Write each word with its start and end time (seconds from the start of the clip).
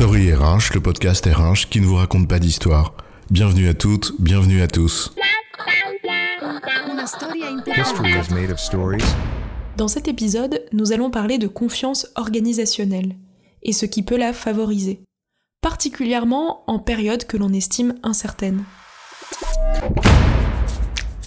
Story 0.00 0.32
RH, 0.32 0.72
le 0.72 0.80
podcast 0.80 1.26
RH 1.26 1.68
qui 1.68 1.78
ne 1.78 1.84
vous 1.84 1.96
raconte 1.96 2.26
pas 2.26 2.38
d'histoire. 2.38 2.94
Bienvenue 3.30 3.68
à 3.68 3.74
toutes, 3.74 4.14
bienvenue 4.18 4.62
à 4.62 4.66
tous. 4.66 5.12
Dans 9.76 9.88
cet 9.88 10.08
épisode, 10.08 10.64
nous 10.72 10.92
allons 10.92 11.10
parler 11.10 11.36
de 11.36 11.48
confiance 11.48 12.06
organisationnelle 12.14 13.14
et 13.62 13.74
ce 13.74 13.84
qui 13.84 14.02
peut 14.02 14.16
la 14.16 14.32
favoriser, 14.32 15.02
particulièrement 15.60 16.64
en 16.66 16.78
période 16.78 17.26
que 17.26 17.36
l'on 17.36 17.52
estime 17.52 17.96
incertaine. 18.02 18.64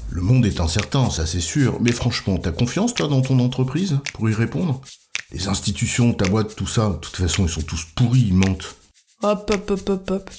Le 0.09 0.21
monde 0.23 0.47
est 0.47 0.59
incertain, 0.59 1.11
ça 1.11 1.27
c'est 1.27 1.41
sûr, 1.41 1.79
mais 1.79 1.91
franchement, 1.91 2.39
t'as 2.39 2.51
confiance 2.51 2.95
toi 2.95 3.07
dans 3.07 3.21
ton 3.21 3.37
entreprise 3.37 3.99
pour 4.15 4.27
y 4.31 4.33
répondre? 4.33 4.81
Les 5.33 5.47
institutions, 5.47 6.13
ta 6.13 6.29
boîte, 6.29 6.55
tout 6.55 6.67
ça, 6.67 6.89
de 6.89 6.97
toute 6.97 7.15
façon, 7.15 7.45
ils 7.45 7.49
sont 7.49 7.63
tous 7.63 7.85
pourris, 7.95 8.25
ils 8.27 8.35
mentent. 8.35 8.75
Hop, 9.23 9.49
hop, 9.51 9.71
hop, 9.71 9.89
hop, 9.89 10.11
hop. 10.11 10.29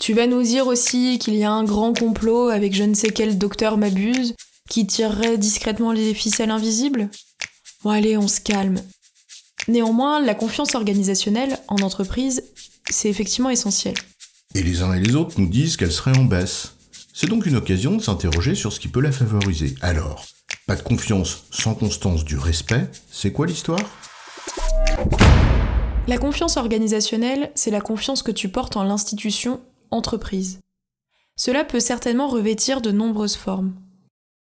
Tu 0.00 0.12
vas 0.12 0.26
nous 0.26 0.42
dire 0.42 0.66
aussi 0.66 1.20
qu'il 1.20 1.34
y 1.36 1.44
a 1.44 1.52
un 1.52 1.62
grand 1.62 1.96
complot 1.96 2.48
avec 2.48 2.74
je 2.74 2.82
ne 2.82 2.94
sais 2.94 3.10
quel 3.10 3.38
docteur 3.38 3.78
m'abuse 3.78 4.34
qui 4.68 4.86
tirerait 4.86 5.38
discrètement 5.38 5.92
les 5.92 6.14
ficelles 6.14 6.50
invisibles? 6.50 7.10
Bon 7.84 7.90
allez, 7.90 8.16
on 8.16 8.26
se 8.26 8.40
calme. 8.40 8.80
Néanmoins, 9.68 10.20
la 10.20 10.34
confiance 10.34 10.74
organisationnelle 10.74 11.58
en 11.68 11.76
entreprise, 11.76 12.42
c'est 12.90 13.08
effectivement 13.08 13.50
essentiel. 13.50 13.94
Et 14.56 14.64
les 14.64 14.82
uns 14.82 14.94
et 14.94 15.00
les 15.00 15.14
autres 15.14 15.40
nous 15.40 15.48
disent 15.48 15.76
qu'elle 15.76 15.92
serait 15.92 16.16
en 16.18 16.24
baisse. 16.24 16.72
C'est 17.14 17.28
donc 17.28 17.46
une 17.46 17.56
occasion 17.56 17.96
de 17.96 18.02
s'interroger 18.02 18.56
sur 18.56 18.72
ce 18.72 18.80
qui 18.80 18.88
peut 18.88 19.00
la 19.00 19.12
favoriser. 19.12 19.76
Alors, 19.80 20.24
pas 20.66 20.74
de 20.74 20.82
confiance 20.82 21.44
sans 21.52 21.74
constance 21.74 22.24
du 22.24 22.36
respect, 22.36 22.88
c'est 23.12 23.32
quoi 23.32 23.46
l'histoire? 23.46 23.80
La 26.10 26.18
confiance 26.18 26.56
organisationnelle, 26.56 27.52
c'est 27.54 27.70
la 27.70 27.80
confiance 27.80 28.24
que 28.24 28.32
tu 28.32 28.48
portes 28.48 28.76
en 28.76 28.82
l'institution 28.82 29.60
entreprise. 29.92 30.58
Cela 31.36 31.62
peut 31.62 31.78
certainement 31.78 32.26
revêtir 32.26 32.80
de 32.80 32.90
nombreuses 32.90 33.36
formes. 33.36 33.74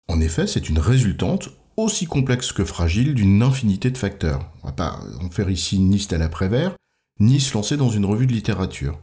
En 0.09 0.21
effet, 0.21 0.49
c'est 0.49 0.69
une 0.69 0.81
résultante 0.81 1.51
aussi 1.77 2.07
complexe 2.07 2.51
que 2.51 2.65
fragile 2.65 3.15
d'une 3.15 3.45
infinité 3.45 3.93
de 3.93 3.97
facteurs. 3.97 4.51
On 4.65 4.67
va 4.67 4.73
pas 4.73 4.99
en 5.21 5.31
faire 5.31 5.51
ici 5.51 5.79
ni 5.79 6.05
à 6.11 6.29
Prévert, 6.29 6.75
ni 7.21 7.39
se 7.39 7.55
lancer 7.55 7.77
dans 7.77 7.91
une 7.91 8.07
revue 8.07 8.27
de 8.27 8.33
littérature. 8.33 8.99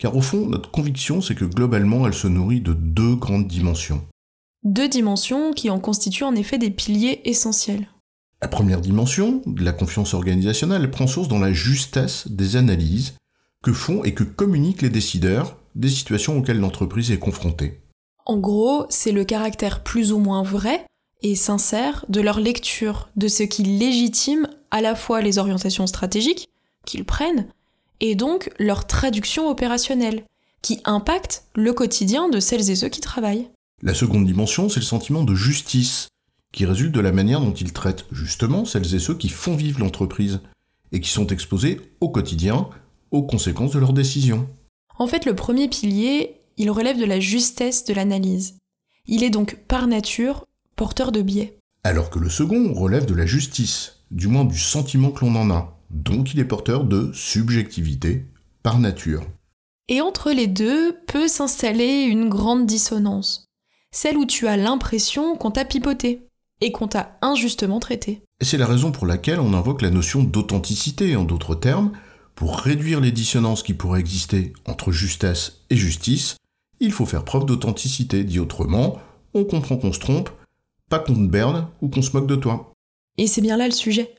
Car 0.00 0.16
au 0.16 0.22
fond, 0.22 0.46
notre 0.46 0.70
conviction, 0.70 1.20
c'est 1.20 1.34
que 1.34 1.44
globalement, 1.44 2.06
elle 2.06 2.14
se 2.14 2.26
nourrit 2.26 2.62
de 2.62 2.72
deux 2.72 3.16
grandes 3.16 3.48
dimensions. 3.48 4.02
Deux 4.64 4.88
dimensions 4.88 5.52
qui 5.52 5.68
en 5.68 5.78
constituent 5.78 6.24
en 6.24 6.36
effet 6.36 6.56
des 6.56 6.70
piliers 6.70 7.20
essentiels. 7.26 7.86
La 8.40 8.48
première 8.48 8.80
dimension, 8.80 9.42
de 9.46 9.64
la 9.64 9.72
confiance 9.72 10.14
organisationnelle, 10.14 10.82
elle 10.82 10.90
prend 10.90 11.06
source 11.06 11.28
dans 11.28 11.40
la 11.40 11.52
justesse 11.52 12.28
des 12.28 12.56
analyses 12.56 13.14
que 13.62 13.72
font 13.72 14.04
et 14.04 14.14
que 14.14 14.22
communiquent 14.24 14.82
les 14.82 14.90
décideurs 14.90 15.56
des 15.74 15.88
situations 15.88 16.38
auxquelles 16.38 16.60
l'entreprise 16.60 17.10
est 17.10 17.18
confrontée. 17.18 17.80
En 18.26 18.38
gros, 18.38 18.86
c'est 18.90 19.12
le 19.12 19.24
caractère 19.24 19.82
plus 19.82 20.12
ou 20.12 20.18
moins 20.18 20.42
vrai 20.42 20.84
et 21.22 21.34
sincère 21.34 22.04
de 22.08 22.20
leur 22.20 22.38
lecture 22.38 23.08
de 23.16 23.26
ce 23.26 23.42
qui 23.42 23.64
légitime 23.64 24.48
à 24.70 24.80
la 24.80 24.94
fois 24.94 25.20
les 25.20 25.38
orientations 25.38 25.86
stratégiques 25.86 26.48
qu'ils 26.84 27.04
prennent 27.04 27.48
et 28.00 28.14
donc 28.14 28.50
leur 28.58 28.86
traduction 28.86 29.48
opérationnelle, 29.48 30.24
qui 30.62 30.80
impacte 30.84 31.44
le 31.54 31.72
quotidien 31.72 32.28
de 32.28 32.38
celles 32.40 32.70
et 32.70 32.76
ceux 32.76 32.88
qui 32.88 33.00
travaillent. 33.00 33.48
La 33.82 33.94
seconde 33.94 34.26
dimension, 34.26 34.68
c'est 34.68 34.80
le 34.80 34.86
sentiment 34.86 35.24
de 35.24 35.34
justice, 35.34 36.08
qui 36.52 36.64
résulte 36.64 36.94
de 36.94 37.00
la 37.00 37.12
manière 37.12 37.40
dont 37.40 37.52
ils 37.52 37.72
traitent 37.72 38.06
justement 38.10 38.64
celles 38.64 38.94
et 38.94 38.98
ceux 38.98 39.14
qui 39.14 39.28
font 39.28 39.56
vivre 39.56 39.80
l'entreprise, 39.80 40.40
et 40.92 41.00
qui 41.00 41.10
sont 41.10 41.26
exposés 41.26 41.80
au 42.00 42.08
quotidien 42.08 42.68
aux 43.10 43.22
conséquences 43.22 43.72
de 43.72 43.78
leurs 43.78 43.92
décisions. 43.92 44.48
En 44.98 45.06
fait, 45.06 45.24
le 45.24 45.34
premier 45.34 45.68
pilier, 45.68 46.40
il 46.56 46.70
relève 46.70 46.98
de 46.98 47.04
la 47.04 47.20
justesse 47.20 47.84
de 47.84 47.94
l'analyse. 47.94 48.56
Il 49.06 49.22
est 49.22 49.30
donc 49.30 49.56
par 49.68 49.86
nature 49.86 50.44
porteur 50.76 51.12
de 51.12 51.22
biais. 51.22 51.56
Alors 51.84 52.10
que 52.10 52.18
le 52.18 52.28
second 52.28 52.74
relève 52.74 53.06
de 53.06 53.14
la 53.14 53.26
justice, 53.26 54.00
du 54.10 54.28
moins 54.28 54.44
du 54.44 54.58
sentiment 54.58 55.10
que 55.10 55.24
l'on 55.24 55.36
en 55.36 55.50
a, 55.50 55.78
donc 55.90 56.34
il 56.34 56.40
est 56.40 56.44
porteur 56.44 56.84
de 56.84 57.10
subjectivité 57.12 58.26
par 58.62 58.78
nature. 58.78 59.22
Et 59.88 60.00
entre 60.00 60.32
les 60.32 60.46
deux 60.46 60.98
peut 61.06 61.28
s'installer 61.28 62.02
une 62.02 62.28
grande 62.28 62.66
dissonance, 62.66 63.46
celle 63.90 64.18
où 64.18 64.26
tu 64.26 64.46
as 64.46 64.58
l'impression 64.58 65.36
qu'on 65.36 65.50
t'a 65.50 65.64
pipoté 65.64 66.27
et 66.60 66.72
qu'on 66.72 66.88
t'a 66.88 67.18
injustement 67.22 67.80
traité. 67.80 68.22
Et 68.40 68.44
c'est 68.44 68.58
la 68.58 68.66
raison 68.66 68.92
pour 68.92 69.06
laquelle 69.06 69.40
on 69.40 69.54
invoque 69.54 69.82
la 69.82 69.90
notion 69.90 70.22
d'authenticité, 70.22 71.16
en 71.16 71.24
d'autres 71.24 71.54
termes, 71.54 71.92
pour 72.34 72.58
réduire 72.58 73.00
les 73.00 73.12
dissonances 73.12 73.62
qui 73.62 73.74
pourraient 73.74 74.00
exister 74.00 74.52
entre 74.66 74.92
justesse 74.92 75.64
et 75.70 75.76
justice, 75.76 76.36
il 76.80 76.92
faut 76.92 77.06
faire 77.06 77.24
preuve 77.24 77.46
d'authenticité, 77.46 78.22
dit 78.22 78.38
autrement, 78.38 78.98
on 79.34 79.44
comprend 79.44 79.76
qu'on 79.76 79.92
se 79.92 79.98
trompe, 79.98 80.30
pas 80.88 81.00
qu'on 81.00 81.14
te 81.14 81.30
berne 81.30 81.68
ou 81.82 81.88
qu'on 81.88 82.02
se 82.02 82.12
moque 82.12 82.28
de 82.28 82.36
toi. 82.36 82.72
Et 83.16 83.26
c'est 83.26 83.40
bien 83.40 83.56
là 83.56 83.66
le 83.66 83.72
sujet 83.72 84.14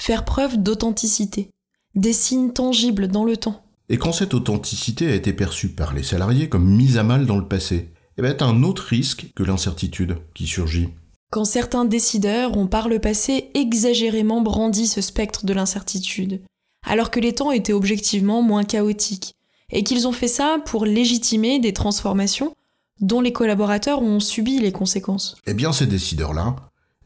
faire 0.00 0.24
preuve 0.24 0.56
d'authenticité, 0.56 1.50
des 1.94 2.12
signes 2.12 2.52
tangibles 2.52 3.08
dans 3.08 3.24
le 3.24 3.36
temps. 3.36 3.62
Et 3.88 3.98
quand 3.98 4.12
cette 4.12 4.34
authenticité 4.34 5.08
a 5.10 5.14
été 5.14 5.32
perçue 5.32 5.70
par 5.70 5.92
les 5.92 6.02
salariés 6.02 6.48
comme 6.48 6.64
mise 6.64 6.96
à 6.96 7.02
mal 7.02 7.26
dans 7.26 7.36
le 7.36 7.46
passé, 7.46 7.90
eh 8.16 8.22
bien, 8.22 8.36
un 8.40 8.62
autre 8.62 8.84
risque 8.84 9.26
que 9.34 9.42
l'incertitude 9.42 10.16
qui 10.34 10.46
surgit. 10.46 10.88
Quand 11.30 11.44
certains 11.44 11.84
décideurs 11.84 12.56
ont 12.56 12.66
par 12.66 12.88
le 12.88 12.98
passé 12.98 13.50
exagérément 13.54 14.40
brandi 14.40 14.88
ce 14.88 15.00
spectre 15.00 15.46
de 15.46 15.52
l'incertitude, 15.52 16.42
alors 16.84 17.12
que 17.12 17.20
les 17.20 17.36
temps 17.36 17.52
étaient 17.52 17.72
objectivement 17.72 18.42
moins 18.42 18.64
chaotiques, 18.64 19.36
et 19.70 19.84
qu'ils 19.84 20.08
ont 20.08 20.12
fait 20.12 20.26
ça 20.26 20.58
pour 20.66 20.84
légitimer 20.84 21.60
des 21.60 21.72
transformations 21.72 22.52
dont 23.00 23.20
les 23.20 23.32
collaborateurs 23.32 24.02
ont 24.02 24.18
subi 24.18 24.58
les 24.58 24.72
conséquences. 24.72 25.36
Eh 25.46 25.54
bien, 25.54 25.72
ces 25.72 25.86
décideurs-là, 25.86 26.56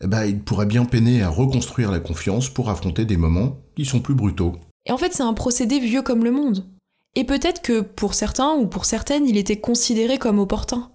eh 0.03 0.07
ben, 0.07 0.25
il 0.25 0.41
pourrait 0.41 0.65
bien 0.65 0.87
peiner 0.87 1.23
à 1.23 1.29
reconstruire 1.29 1.91
la 1.91 2.01
confiance 2.01 2.49
pour 2.49 2.71
affronter 2.71 3.05
des 3.05 3.19
moments 3.19 3.59
qui 3.77 3.85
sont 3.85 4.01
plus 4.01 4.15
brutaux. 4.15 4.53
Et 4.87 4.93
en 4.93 4.97
fait, 4.97 5.13
c'est 5.13 5.23
un 5.23 5.35
procédé 5.35 5.79
vieux 5.79 6.03
comme 6.03 6.25
le 6.25 6.33
monde. 6.33 6.67
Et 7.15 7.25
peut-être 7.25 7.61
que 7.61 7.83
pour 7.83 8.15
certains 8.15 8.55
ou 8.55 8.67
pour 8.67 8.87
certaines, 8.87 9.29
il 9.29 9.37
était 9.37 9.61
considéré 9.61 10.17
comme 10.17 10.39
opportun. 10.39 10.91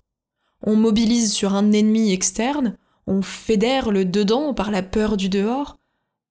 On 0.64 0.76
mobilise 0.76 1.32
sur 1.32 1.54
un 1.54 1.72
ennemi 1.72 2.12
externe, 2.12 2.76
on 3.10 3.24
fédère 3.24 3.92
le 3.92 4.06
dedans 4.06 4.54
par 4.54 4.72
la 4.72 4.84
peur 4.84 5.18
du 5.18 5.28
dehors, 5.28 5.78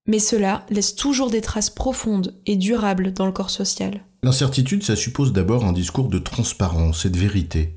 mais 0.06 0.20
cela 0.20 0.64
laisse 0.70 0.94
toujours 0.94 1.28
des 1.28 1.42
traces 1.42 1.70
profondes 1.70 2.34
et 2.46 2.56
durables 2.56 3.12
dans 3.12 3.26
le 3.26 3.32
corps 3.32 3.50
social. 3.50 4.04
L'incertitude, 4.22 4.84
ça 4.84 4.96
suppose 4.96 5.32
d'abord 5.32 5.64
un 5.64 5.72
discours 5.72 6.08
de 6.08 6.18
transparence 6.18 7.04
et 7.04 7.10
de 7.10 7.18
vérité. 7.18 7.74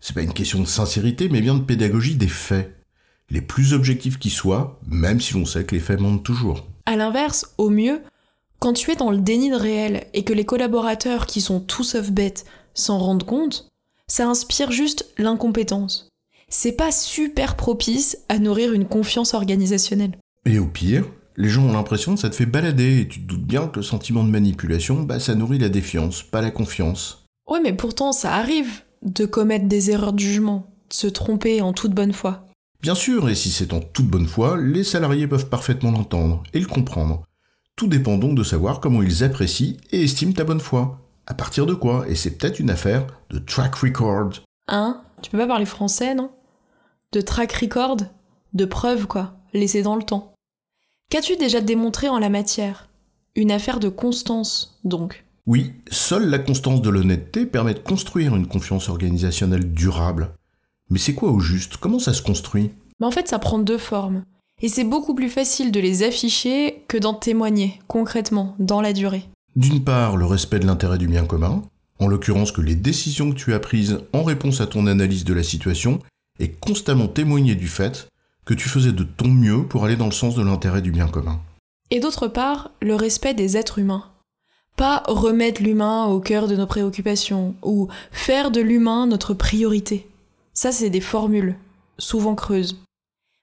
C'est 0.00 0.14
pas 0.14 0.22
une 0.22 0.34
question 0.34 0.60
de 0.60 0.66
sincérité, 0.66 1.28
mais 1.28 1.40
bien 1.40 1.54
de 1.54 1.62
pédagogie 1.62 2.16
des 2.16 2.28
faits 2.28 2.76
les 3.30 3.40
plus 3.40 3.72
objectifs 3.72 4.18
qui 4.18 4.28
soient, 4.28 4.80
même 4.86 5.20
si 5.20 5.34
l'on 5.34 5.46
sait 5.46 5.64
que 5.64 5.74
les 5.74 5.80
faits 5.80 6.00
mentent 6.00 6.24
toujours. 6.24 6.66
À 6.84 6.96
l'inverse, 6.96 7.54
au 7.56 7.70
mieux, 7.70 8.02
quand 8.58 8.74
tu 8.74 8.90
es 8.90 8.96
dans 8.96 9.10
le 9.10 9.18
déni 9.18 9.50
de 9.50 9.56
réel 9.56 10.06
et 10.12 10.24
que 10.24 10.32
les 10.32 10.44
collaborateurs 10.44 11.26
qui 11.26 11.40
sont 11.40 11.60
tous 11.60 11.84
sauf 11.84 12.10
bêtes 12.10 12.44
s'en 12.74 12.98
rendent 12.98 13.24
compte, 13.24 13.68
ça 14.08 14.28
inspire 14.28 14.72
juste 14.72 15.06
l'incompétence. 15.16 16.11
C'est 16.54 16.72
pas 16.72 16.92
super 16.92 17.56
propice 17.56 18.18
à 18.28 18.38
nourrir 18.38 18.74
une 18.74 18.84
confiance 18.84 19.32
organisationnelle. 19.32 20.18
Et 20.44 20.58
au 20.58 20.66
pire, 20.66 21.06
les 21.38 21.48
gens 21.48 21.64
ont 21.64 21.72
l'impression 21.72 22.14
que 22.14 22.20
ça 22.20 22.28
te 22.28 22.34
fait 22.34 22.44
balader 22.44 23.00
et 23.00 23.08
tu 23.08 23.22
te 23.22 23.26
doutes 23.26 23.46
bien 23.46 23.68
que 23.68 23.76
le 23.76 23.82
sentiment 23.82 24.22
de 24.22 24.28
manipulation, 24.28 25.02
bah 25.02 25.18
ça 25.18 25.34
nourrit 25.34 25.58
la 25.58 25.70
défiance, 25.70 26.22
pas 26.22 26.42
la 26.42 26.50
confiance. 26.50 27.24
Ouais, 27.48 27.60
mais 27.62 27.72
pourtant 27.72 28.12
ça 28.12 28.34
arrive 28.34 28.82
de 29.00 29.24
commettre 29.24 29.66
des 29.66 29.90
erreurs 29.90 30.12
de 30.12 30.18
jugement, 30.18 30.70
de 30.90 30.94
se 30.94 31.06
tromper 31.06 31.62
en 31.62 31.72
toute 31.72 31.94
bonne 31.94 32.12
foi. 32.12 32.44
Bien 32.82 32.94
sûr, 32.94 33.30
et 33.30 33.34
si 33.34 33.50
c'est 33.50 33.72
en 33.72 33.80
toute 33.80 34.08
bonne 34.08 34.28
foi, 34.28 34.58
les 34.60 34.84
salariés 34.84 35.26
peuvent 35.26 35.48
parfaitement 35.48 35.90
l'entendre 35.90 36.42
et 36.52 36.60
le 36.60 36.66
comprendre. 36.66 37.22
Tout 37.76 37.86
dépend 37.86 38.18
donc 38.18 38.34
de 38.34 38.44
savoir 38.44 38.80
comment 38.80 39.02
ils 39.02 39.24
apprécient 39.24 39.78
et 39.90 40.02
estiment 40.02 40.34
ta 40.34 40.44
bonne 40.44 40.60
foi. 40.60 41.00
À 41.26 41.32
partir 41.32 41.64
de 41.64 41.72
quoi? 41.72 42.04
Et 42.08 42.14
c'est 42.14 42.32
peut-être 42.32 42.60
une 42.60 42.68
affaire 42.68 43.06
de 43.30 43.38
track 43.38 43.74
record. 43.76 44.32
Hein? 44.68 45.00
Tu 45.22 45.30
peux 45.30 45.38
pas 45.38 45.46
parler 45.46 45.64
français, 45.64 46.14
non? 46.14 46.30
De 47.12 47.20
track 47.20 47.52
record 47.52 47.98
De 48.54 48.64
preuve, 48.64 49.06
quoi, 49.06 49.34
laissée 49.52 49.82
dans 49.82 49.96
le 49.96 50.02
temps. 50.02 50.32
Qu'as-tu 51.10 51.36
déjà 51.36 51.60
démontré 51.60 52.08
en 52.08 52.18
la 52.18 52.30
matière? 52.30 52.88
Une 53.36 53.52
affaire 53.52 53.80
de 53.80 53.90
constance, 53.90 54.80
donc. 54.84 55.22
Oui, 55.46 55.72
seule 55.90 56.30
la 56.30 56.38
constance 56.38 56.80
de 56.80 56.88
l'honnêteté 56.88 57.44
permet 57.44 57.74
de 57.74 57.80
construire 57.80 58.34
une 58.34 58.46
confiance 58.46 58.88
organisationnelle 58.88 59.74
durable. 59.74 60.30
Mais 60.88 60.98
c'est 60.98 61.12
quoi 61.12 61.30
au 61.30 61.38
juste? 61.38 61.76
Comment 61.76 61.98
ça 61.98 62.14
se 62.14 62.22
construit? 62.22 62.70
Mais 62.98 63.06
en 63.06 63.10
fait, 63.10 63.28
ça 63.28 63.38
prend 63.38 63.58
deux 63.58 63.76
formes. 63.76 64.24
Et 64.62 64.68
c'est 64.68 64.84
beaucoup 64.84 65.14
plus 65.14 65.28
facile 65.28 65.70
de 65.70 65.80
les 65.80 66.04
afficher 66.04 66.82
que 66.88 66.96
d'en 66.96 67.12
témoigner, 67.12 67.78
concrètement, 67.88 68.54
dans 68.58 68.80
la 68.80 68.94
durée. 68.94 69.28
D'une 69.54 69.84
part, 69.84 70.16
le 70.16 70.24
respect 70.24 70.60
de 70.60 70.66
l'intérêt 70.66 70.96
du 70.96 71.08
bien 71.08 71.26
commun, 71.26 71.62
en 71.98 72.06
l'occurrence 72.06 72.52
que 72.52 72.62
les 72.62 72.74
décisions 72.74 73.32
que 73.32 73.36
tu 73.36 73.52
as 73.52 73.60
prises 73.60 74.00
en 74.14 74.22
réponse 74.22 74.62
à 74.62 74.66
ton 74.66 74.86
analyse 74.86 75.24
de 75.24 75.34
la 75.34 75.42
situation 75.42 75.98
aient 76.38 76.50
constamment 76.50 77.08
témoigné 77.08 77.54
du 77.54 77.68
fait 77.68 78.08
que 78.44 78.54
tu 78.54 78.68
faisais 78.68 78.92
de 78.92 79.04
ton 79.04 79.28
mieux 79.28 79.66
pour 79.66 79.84
aller 79.84 79.96
dans 79.96 80.06
le 80.06 80.12
sens 80.12 80.34
de 80.34 80.42
l'intérêt 80.42 80.82
du 80.82 80.90
bien 80.90 81.08
commun. 81.08 81.40
Et 81.90 82.00
d'autre 82.00 82.28
part, 82.28 82.70
le 82.80 82.94
respect 82.94 83.34
des 83.34 83.56
êtres 83.56 83.78
humains. 83.78 84.08
Pas 84.76 85.02
remettre 85.06 85.62
l'humain 85.62 86.06
au 86.06 86.20
cœur 86.20 86.48
de 86.48 86.56
nos 86.56 86.66
préoccupations 86.66 87.54
ou 87.62 87.88
faire 88.10 88.50
de 88.50 88.60
l'humain 88.60 89.06
notre 89.06 89.34
priorité. 89.34 90.08
Ça, 90.54 90.72
c'est 90.72 90.90
des 90.90 91.00
formules, 91.00 91.56
souvent 91.98 92.34
creuses. 92.34 92.82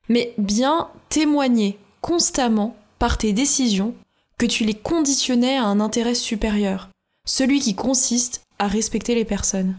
Mais 0.10 0.34
bien 0.38 0.90
témoigner 1.10 1.78
constamment 2.02 2.76
par 2.98 3.18
tes 3.18 3.34
décisions 3.34 3.94
que 4.38 4.46
tu 4.46 4.64
les 4.64 4.74
conditionnais 4.74 5.58
à 5.58 5.66
un 5.66 5.80
intérêt 5.80 6.16
supérieur, 6.16 6.90
celui 7.28 7.60
qui 7.60 7.76
consiste 7.76 8.42
à 8.58 8.68
respecter 8.68 9.14
les 9.14 9.26
personnes. 9.26 9.76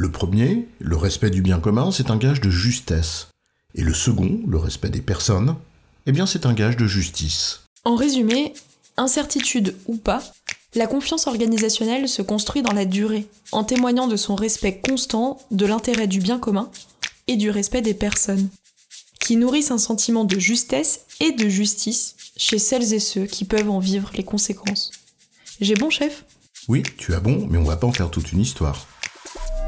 Le 0.00 0.12
premier, 0.12 0.68
le 0.78 0.96
respect 0.96 1.28
du 1.28 1.42
bien 1.42 1.58
commun, 1.58 1.90
c'est 1.90 2.12
un 2.12 2.18
gage 2.18 2.40
de 2.40 2.50
justesse. 2.50 3.30
Et 3.74 3.82
le 3.82 3.92
second, 3.92 4.38
le 4.46 4.56
respect 4.56 4.90
des 4.90 5.00
personnes, 5.00 5.56
eh 6.06 6.12
bien 6.12 6.24
c'est 6.24 6.46
un 6.46 6.52
gage 6.52 6.76
de 6.76 6.86
justice. 6.86 7.62
En 7.84 7.96
résumé, 7.96 8.52
incertitude 8.96 9.74
ou 9.88 9.96
pas, 9.96 10.22
la 10.76 10.86
confiance 10.86 11.26
organisationnelle 11.26 12.08
se 12.08 12.22
construit 12.22 12.62
dans 12.62 12.74
la 12.74 12.84
durée, 12.84 13.26
en 13.50 13.64
témoignant 13.64 14.06
de 14.06 14.14
son 14.14 14.36
respect 14.36 14.80
constant 14.86 15.38
de 15.50 15.66
l'intérêt 15.66 16.06
du 16.06 16.20
bien 16.20 16.38
commun 16.38 16.70
et 17.26 17.34
du 17.34 17.50
respect 17.50 17.82
des 17.82 17.92
personnes, 17.92 18.50
qui 19.18 19.34
nourrissent 19.34 19.72
un 19.72 19.78
sentiment 19.78 20.22
de 20.22 20.38
justesse 20.38 21.06
et 21.18 21.32
de 21.32 21.48
justice 21.48 22.14
chez 22.36 22.60
celles 22.60 22.94
et 22.94 23.00
ceux 23.00 23.26
qui 23.26 23.44
peuvent 23.44 23.70
en 23.70 23.80
vivre 23.80 24.12
les 24.14 24.24
conséquences. 24.24 24.92
J'ai 25.60 25.74
bon 25.74 25.90
chef? 25.90 26.24
Oui, 26.68 26.84
tu 26.98 27.14
as 27.14 27.20
bon, 27.20 27.48
mais 27.50 27.58
on 27.58 27.64
va 27.64 27.76
pas 27.76 27.88
en 27.88 27.92
faire 27.92 28.10
toute 28.10 28.30
une 28.30 28.40
histoire. 28.40 28.86